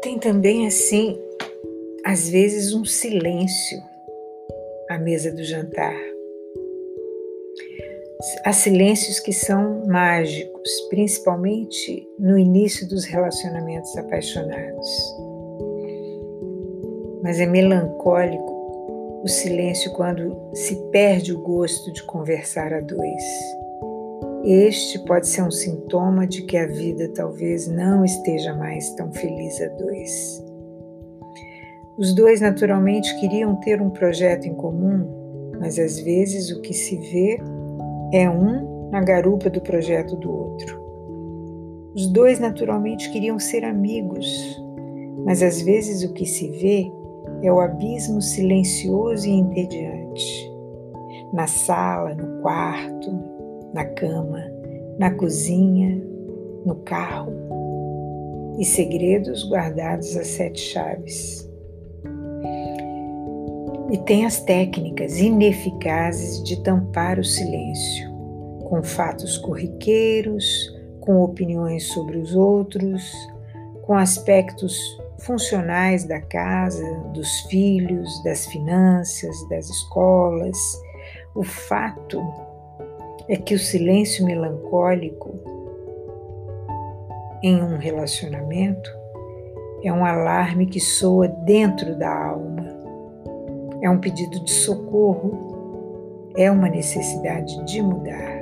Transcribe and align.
tem 0.00 0.18
também, 0.18 0.66
assim, 0.66 1.18
às 2.04 2.28
vezes 2.28 2.72
um 2.72 2.84
silêncio 2.84 3.82
à 4.88 4.98
mesa 4.98 5.32
do 5.32 5.42
jantar. 5.44 5.96
Há 8.44 8.52
silêncios 8.52 9.20
que 9.20 9.32
são 9.32 9.86
mágicos, 9.86 10.70
principalmente 10.90 12.06
no 12.18 12.38
início 12.38 12.88
dos 12.88 13.04
relacionamentos 13.04 13.96
apaixonados. 13.96 14.88
Mas 17.22 17.40
é 17.40 17.46
melancólico 17.46 19.22
o 19.22 19.28
silêncio 19.28 19.92
quando 19.92 20.36
se 20.54 20.76
perde 20.90 21.32
o 21.32 21.42
gosto 21.42 21.92
de 21.92 22.02
conversar 22.04 22.72
a 22.72 22.80
dois. 22.80 23.22
Este 24.50 24.98
pode 25.00 25.28
ser 25.28 25.42
um 25.42 25.50
sintoma 25.50 26.26
de 26.26 26.40
que 26.40 26.56
a 26.56 26.66
vida 26.66 27.12
talvez 27.12 27.68
não 27.68 28.02
esteja 28.02 28.54
mais 28.54 28.94
tão 28.94 29.12
feliz 29.12 29.60
a 29.60 29.68
dois. 29.74 30.42
Os 31.98 32.14
dois 32.14 32.40
naturalmente 32.40 33.14
queriam 33.20 33.56
ter 33.56 33.82
um 33.82 33.90
projeto 33.90 34.46
em 34.46 34.54
comum, 34.54 35.06
mas 35.60 35.78
às 35.78 36.00
vezes 36.00 36.50
o 36.50 36.62
que 36.62 36.72
se 36.72 36.96
vê 36.96 37.38
é 38.10 38.30
um 38.30 38.88
na 38.90 39.02
garupa 39.02 39.50
do 39.50 39.60
projeto 39.60 40.16
do 40.16 40.32
outro. 40.32 40.80
Os 41.94 42.06
dois 42.06 42.38
naturalmente 42.38 43.10
queriam 43.10 43.38
ser 43.38 43.66
amigos, 43.66 44.26
mas 45.26 45.42
às 45.42 45.60
vezes 45.60 46.02
o 46.08 46.14
que 46.14 46.24
se 46.24 46.48
vê 46.52 46.90
é 47.42 47.52
o 47.52 47.60
abismo 47.60 48.22
silencioso 48.22 49.28
e 49.28 49.30
entediante. 49.30 50.50
Na 51.34 51.46
sala, 51.46 52.14
no 52.14 52.40
quarto, 52.40 53.38
na 53.72 53.84
cama, 53.84 54.42
na 54.98 55.10
cozinha, 55.10 56.02
no 56.64 56.76
carro, 56.76 57.32
e 58.58 58.64
segredos 58.64 59.48
guardados 59.48 60.16
a 60.16 60.24
sete 60.24 60.60
chaves. 60.60 61.48
E 63.90 63.96
tem 63.98 64.26
as 64.26 64.40
técnicas 64.40 65.18
ineficazes 65.18 66.42
de 66.42 66.62
tampar 66.62 67.18
o 67.18 67.24
silêncio, 67.24 68.10
com 68.64 68.82
fatos 68.82 69.38
corriqueiros, 69.38 70.44
com 71.00 71.22
opiniões 71.22 71.84
sobre 71.84 72.18
os 72.18 72.34
outros, 72.34 73.02
com 73.82 73.94
aspectos 73.94 74.78
funcionais 75.20 76.04
da 76.04 76.20
casa, 76.20 76.84
dos 77.14 77.40
filhos, 77.48 78.22
das 78.22 78.46
finanças, 78.46 79.48
das 79.48 79.70
escolas. 79.70 80.58
O 81.34 81.42
fato 81.42 82.20
é 83.28 83.36
que 83.36 83.54
o 83.54 83.58
silêncio 83.58 84.24
melancólico 84.24 85.38
em 87.42 87.62
um 87.62 87.76
relacionamento 87.76 88.90
é 89.84 89.92
um 89.92 90.04
alarme 90.04 90.66
que 90.66 90.80
soa 90.80 91.28
dentro 91.28 91.96
da 91.96 92.12
alma, 92.12 92.66
é 93.80 93.88
um 93.88 93.98
pedido 93.98 94.42
de 94.44 94.50
socorro, 94.50 96.32
é 96.36 96.50
uma 96.50 96.68
necessidade 96.68 97.64
de 97.64 97.80
mudar. 97.82 98.37